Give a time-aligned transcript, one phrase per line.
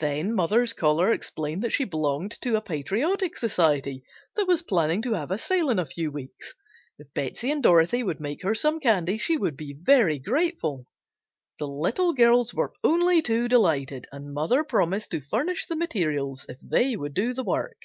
[0.00, 5.12] Then mother's caller explained that she belonged to a patriotic society that was planning to
[5.12, 6.54] have a sale in a few weeks.
[6.98, 10.86] If Betsey and Dorothy would make her some candy she would be very grateful.
[11.58, 16.58] The little girls were only too delighted and mother promised to furnish the materials if
[16.60, 17.82] they would do the work.